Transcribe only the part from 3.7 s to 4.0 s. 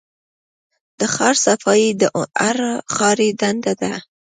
ده.